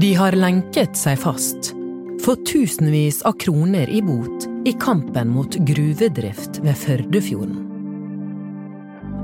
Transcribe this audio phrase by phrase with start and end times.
[0.00, 1.74] De har lenket seg fast,
[2.24, 7.58] fått tusenvis av kroner i bot i kampen mot gruvedrift ved Førdefjorden.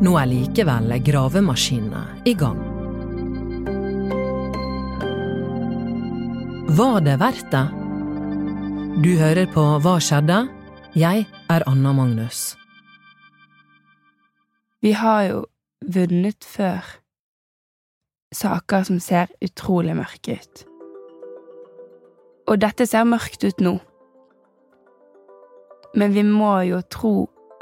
[0.04, 2.60] Nå er likevel gravemaskinene i gang.
[6.76, 7.64] Var det verdt det?
[9.06, 10.42] Du hører på Hva skjedde?
[10.92, 11.24] Jeg
[11.56, 12.50] er Anna Magnus.
[14.84, 15.42] Vi har jo
[15.96, 16.84] vunnet før
[18.34, 20.64] saker som ser utrolig mørke ut.
[22.46, 23.76] Og dette ser mørkt ut nå.
[25.96, 27.14] Men vi må jo tro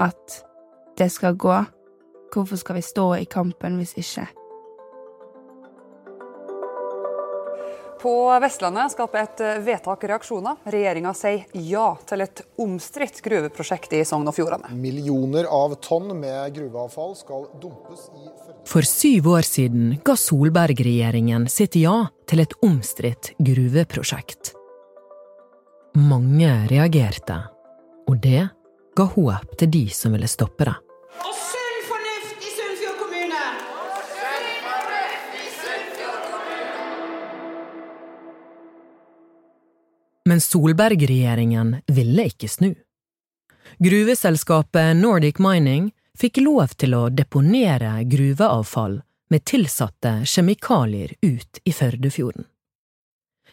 [0.03, 0.41] at
[0.99, 1.63] det skal gå.
[2.35, 4.27] Hvorfor skal vi stå i kampen hvis ikke?
[8.05, 10.59] På Vestlandet skaper et vedtak reaksjoner.
[10.69, 14.75] Regjeringa sier ja til et omstridt gruveprosjekt i Sogn og Fjordane.
[14.77, 18.29] Millioner av tonn med gruveavfall skal dumpes i
[18.69, 21.97] For syv år siden ga Solberg-regjeringen sitt ja
[22.29, 24.53] til et omstridt gruveprosjekt.
[25.97, 27.41] Mange reagerte,
[28.05, 28.51] og det
[29.01, 30.77] ga håp til de som ville stoppe det.
[40.35, 42.73] Men Solberg-regjeringen ville ikke snu.
[43.79, 48.97] Gruveselskapet Nordic Mining fikk lov til å deponere gruveavfall
[49.31, 52.49] med tilsatte kjemikalier ut i Førdefjorden.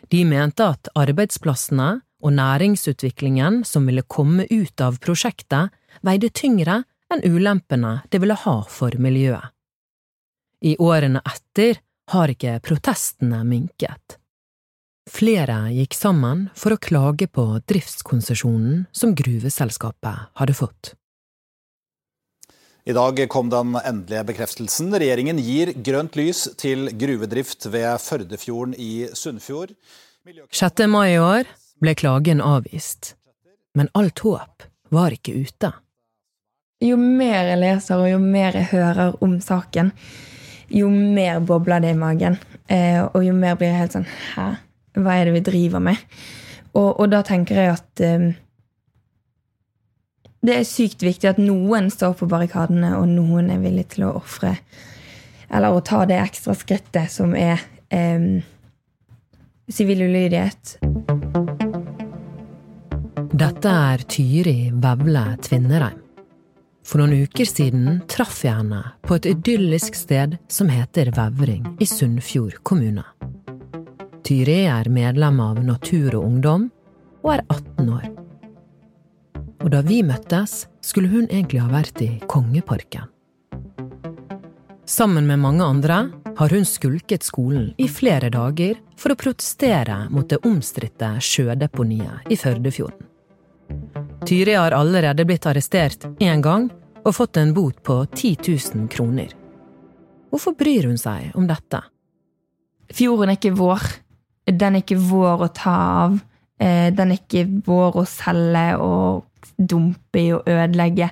[0.09, 5.69] De mente at arbeidsplassene og næringsutviklingen som ville komme ut av prosjektet,
[6.01, 6.79] veide tyngre
[7.13, 9.53] enn ulempene det ville ha for miljøet.
[10.65, 11.77] I årene etter
[12.15, 14.17] har ikke protestene minket.
[15.09, 20.93] Flere gikk sammen for å klage på driftskonsesjonen som gruveselskapet hadde fått.
[22.85, 24.93] I dag kom den endelige bekreftelsen.
[24.93, 29.73] Regjeringen gir grønt lys til gruvedrift ved Førdefjorden i Sunnfjord.
[30.53, 30.85] 6.
[30.89, 31.49] mai i år
[31.81, 33.15] ble klagen avvist,
[33.73, 35.73] men alt håp var ikke ute.
[36.81, 39.93] Jo mer jeg leser og jo mer jeg hører om saken,
[40.69, 42.37] jo mer bobler det i magen.
[42.69, 44.51] Eh, og jo mer blir jeg helt sånn Hæ?
[44.97, 45.99] Hva er det vi driver med?
[46.73, 48.31] Og, og da tenker jeg at um,
[50.41, 54.15] det er sykt viktig at noen står på barrikadene, og noen er villig til å
[54.17, 54.55] ofre
[55.51, 57.59] Eller å ta det ekstra skrittet som er
[57.91, 58.39] eh,
[59.67, 60.77] sivil ulydighet.
[63.35, 65.99] Dette er Tyri Vevle Tvinnereim.
[66.87, 71.87] For noen uker siden traff jeg henne på et idyllisk sted som heter Vevring i
[71.89, 73.03] Sunnfjord kommune.
[74.31, 76.69] Tyri er medlem av Natur og Ungdom
[77.19, 78.03] og er 18 år.
[79.59, 83.09] Og da vi møttes, skulle hun egentlig ha vært i Kongeparken.
[84.87, 85.97] Sammen med mange andre
[86.37, 92.37] har hun skulket skolen i flere dager for å protestere mot det omstridte sjødeponiet i
[92.39, 93.09] Førdefjorden.
[94.23, 96.69] Tyri har allerede blitt arrestert én gang
[97.01, 99.35] og fått en bot på 10 000 kroner.
[100.31, 101.83] Hvorfor bryr hun seg om dette?
[102.95, 103.91] Fjorden er ikke vår.
[104.47, 105.75] Den er ikke vår å ta
[106.05, 106.19] av.
[106.59, 111.11] Eh, Den er ikke vår å selge og dumpe i og ødelegge.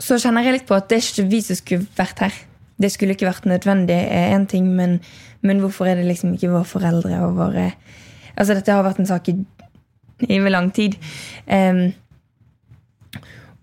[0.00, 2.40] Så kjenner jeg litt på at det er ikke vi som skulle vært her.
[2.76, 4.98] Det skulle ikke vært nødvendig, er én ting, men,
[5.40, 7.70] men hvorfor er det liksom ikke våre foreldre og våre
[8.36, 9.32] Altså, dette har vært en sak i,
[10.28, 10.98] i lang tid.
[11.48, 11.94] Um,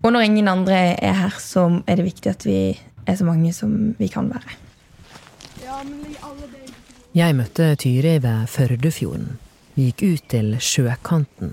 [0.02, 2.58] og når ingen andre er her, så er det viktig at vi
[3.06, 4.58] er så mange som vi kan være.
[7.14, 9.36] Jeg møtte Tyri ved Førdefjorden.
[9.76, 11.52] Vi gikk ut til sjøkanten,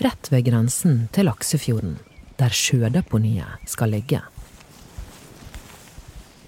[0.00, 1.98] rett ved grensen til Laksefjorden,
[2.40, 4.22] der sjødeponiet skal ligge.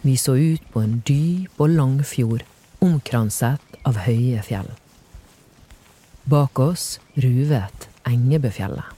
[0.00, 2.48] Vi så ut på en dyp og lang fjord,
[2.80, 4.72] omkranset av høye fjell.
[6.24, 8.88] Bak oss ruvet Engebøfjellet.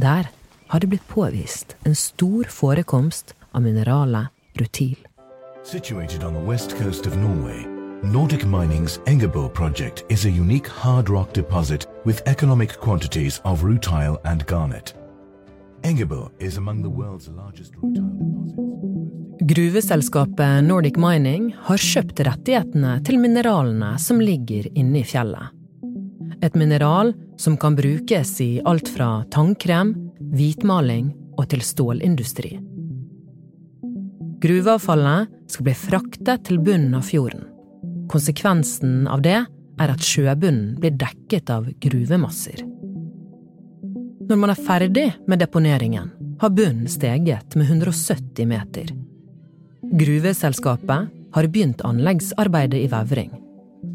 [0.00, 0.32] Der
[0.72, 4.96] hadde blitt påvist en stor forekomst av mineralet rutil.
[5.62, 7.66] Situated on the west coast of Norway,
[8.02, 14.20] Nordic Mining's Engebo project is a unique hard rock deposit with economic quantities of rutile
[14.24, 14.94] and garnet.
[15.82, 19.52] Engebo is among the world's largest rutile deposits.
[19.52, 25.50] Gruveselskapet Nordic Mining har kjøpt rettighetene til mineralene som ligger inne i fjellet.
[26.38, 29.96] Et mineral som kan brukes i alt fra tannkrem,
[30.38, 32.60] hvitmaling og til stålindustri.
[34.38, 37.57] Gruveavfallet skal bli fraktet til bunnen av fjorden.
[38.08, 39.38] Konsekvensen av det
[39.78, 42.64] er at sjøbunnen blir dekket av gruvemasser.
[44.28, 48.90] Når man er ferdig med deponeringen, har bunnen steget med 170 meter.
[49.98, 53.32] Gruveselskapet har begynt anleggsarbeidet i Vevring.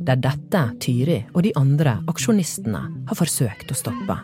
[0.04, 4.18] Det er dette Tyri og de andre aksjonistene har forsøkt å stoppe.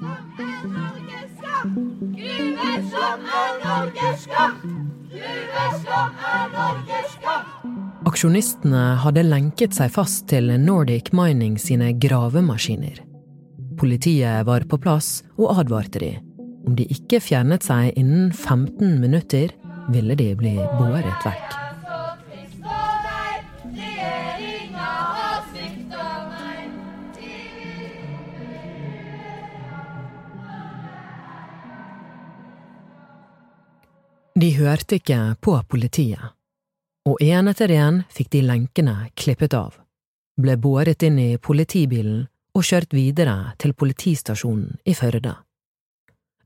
[8.10, 13.04] Aksjonistene hadde lenket seg fast til Nordic Mining sine gravemaskiner.
[13.78, 16.10] Politiet var på plass og advarte de.
[16.66, 19.54] Om de ikke fjernet seg innen 15 minutter,
[19.94, 21.54] ville de bli båret vekk.
[34.40, 36.39] De hørte ikke på politiet,
[37.08, 39.78] og en etter en fikk de lenkene klippet av,
[40.40, 42.26] ble båret inn i politibilen
[42.58, 45.36] og kjørt videre til politistasjonen i Førde.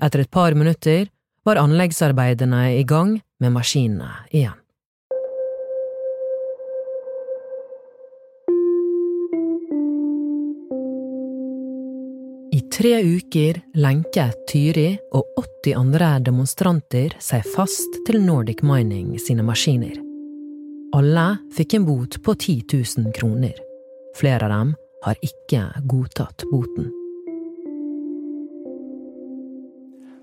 [0.03, 1.07] Etter et par minutter
[1.45, 4.59] var anleggsarbeidene i gang med maskinene igjen.
[12.53, 19.45] I tre uker lenket Tyri og 80 andre demonstranter seg fast til Nordic Mining sine
[19.45, 20.02] maskiner.
[20.93, 22.67] Alle fikk en bot på 10
[22.97, 23.53] 000 kroner.
[24.13, 26.91] Flere av dem har ikke godtatt boten.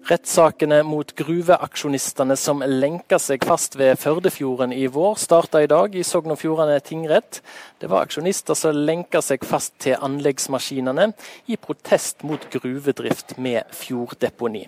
[0.08, 6.02] Rettssakene mot gruveaksjonistene som lenka seg fast ved Førdefjorden i vår, starta i dag i
[6.06, 7.42] Sogn og Fjordane tingrett.
[7.78, 11.10] Det var aksjonister som lenka seg fast til anleggsmaskinene
[11.52, 14.64] i protest mot gruvedrift med fjorddeponi.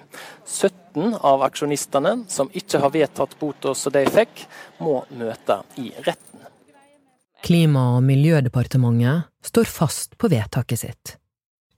[0.46, 4.44] 17 av aksjonistene, som ikke har vedtatt bota som de fikk,
[4.84, 6.44] må møte i retten.
[7.42, 11.16] Klima- og miljødepartementet står fast på vedtaket sitt.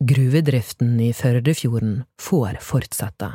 [0.05, 3.31] Gruvedriften i Førdefjorden får fortsette.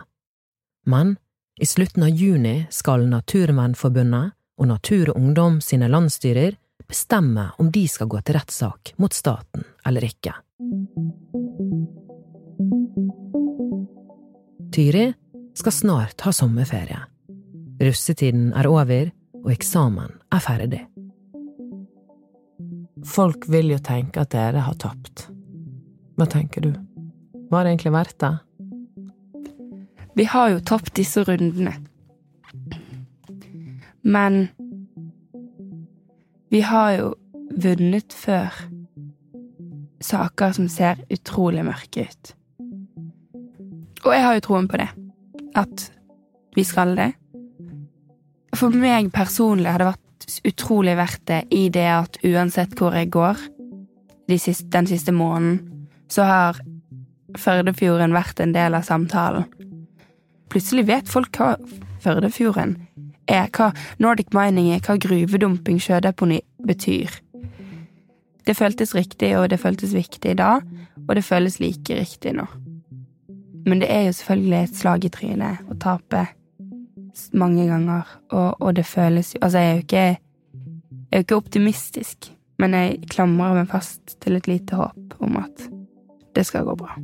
[0.89, 1.15] Men
[1.61, 6.57] i slutten av juni skal Naturvernforbundet og Natur og Ungdom sine landsstyrer
[6.89, 10.33] bestemme om de skal gå til rettssak mot staten eller ikke.
[14.73, 15.05] Tyri
[15.59, 17.03] skal snart ha sommerferie.
[17.79, 19.11] Russetiden er over,
[19.43, 20.81] og eksamen er ferdig.
[23.07, 25.29] Folk vil jo tenke at dere har tapt.
[26.19, 26.73] Hva tenker du?
[27.49, 28.33] Var det egentlig verdt det?
[30.19, 31.71] Vi har jo tapt disse rundene.
[34.03, 34.47] Men
[36.51, 37.13] vi har jo
[37.55, 38.57] vunnet før.
[40.03, 42.33] Saker som ser utrolig mørke ut.
[44.03, 44.89] Og jeg har jo troen på det.
[45.55, 45.85] At
[46.57, 47.13] vi skal det.
[48.59, 53.07] For meg personlig har det vært utrolig verdt det i det at uansett hvor jeg
[53.15, 53.39] går
[54.27, 56.61] de siste, den siste måneden, så har
[57.39, 59.47] Førdefjorden vært en del av samtalen.
[60.49, 61.55] Plutselig vet folk hva
[61.99, 62.77] Førdefjorden
[63.29, 67.19] er, hva Nordic Mining er, hva gruvedumping, sjødeponi betyr.
[68.47, 70.59] Det føltes riktig, og det føltes viktig da,
[71.05, 72.47] og det føles like riktig nå.
[73.67, 76.25] Men det er jo selvfølgelig et slag i trynet å tape
[77.35, 80.05] mange ganger, og, og, det føles jo Altså, jeg er jo ikke,
[80.93, 85.37] jeg er jo ikke optimistisk, men jeg klamrer meg fast til et lite håp om
[85.43, 85.69] at
[86.35, 86.95] det skal gå bra.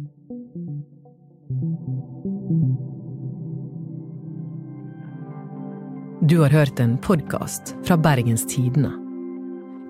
[6.25, 8.89] Du har hørt en podkast fra Bergens Tidende.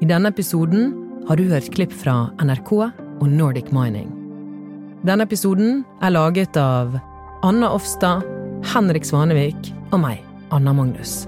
[0.03, 0.89] I denne episoden
[1.29, 4.09] har du hørt klipp fra NRK og Nordic Mining.
[5.07, 6.97] Denne episoden er laget av
[7.39, 8.27] Anna Offstad,
[8.73, 10.19] Henrik Svanevik og meg,
[10.51, 11.21] Anna Magnus.